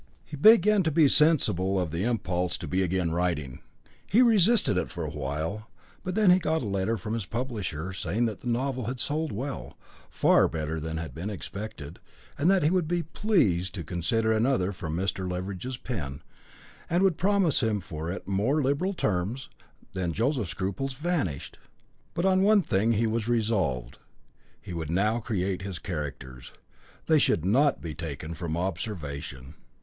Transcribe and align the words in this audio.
He 0.25 0.35
began 0.35 0.81
to 0.81 0.89
be 0.89 1.07
sensible 1.07 1.79
of 1.79 1.91
the 1.91 2.05
impulse 2.05 2.57
to 2.57 2.67
be 2.67 2.81
again 2.81 3.11
writing. 3.11 3.59
He 4.09 4.23
resisted 4.23 4.75
it 4.75 4.89
for 4.89 5.03
a 5.05 5.11
while, 5.11 5.69
but 6.03 6.15
when 6.15 6.31
he 6.31 6.39
got 6.39 6.63
a 6.63 6.65
letter 6.65 6.97
from 6.97 7.13
his 7.13 7.27
publisher, 7.27 7.93
saying 7.93 8.25
that 8.25 8.41
the 8.41 8.49
novel 8.49 8.85
had 8.85 8.99
sold 8.99 9.31
well, 9.31 9.77
far 10.09 10.47
better 10.47 10.79
than 10.79 10.97
had 10.97 11.13
been 11.13 11.29
expected, 11.29 11.99
and 12.35 12.49
that 12.49 12.63
he 12.63 12.71
would 12.71 12.87
be 12.87 13.03
pleased 13.03 13.75
to 13.75 13.83
consider 13.83 14.31
another 14.31 14.71
from 14.71 14.95
Mr. 14.97 15.31
Leveridge's 15.31 15.77
pen, 15.77 16.23
and 16.89 17.03
could 17.03 17.15
promise 17.19 17.61
him 17.61 17.79
for 17.79 18.09
it 18.11 18.27
more 18.27 18.59
liberal 18.63 18.93
terms, 18.93 19.51
then 19.93 20.13
Joseph's 20.13 20.49
scruples 20.49 20.93
vanished. 20.93 21.59
But 22.15 22.25
on 22.25 22.41
one 22.41 22.63
thing 22.63 22.93
he 22.93 23.05
was 23.05 23.27
resolved. 23.27 23.99
He 24.59 24.73
would 24.73 24.89
now 24.89 25.19
create 25.19 25.61
his 25.61 25.77
characters. 25.77 26.53
They 27.05 27.19
should 27.19 27.45
not 27.45 27.81
be 27.81 27.93
taken 27.93 28.33
from 28.33 28.57
observation. 28.57 29.53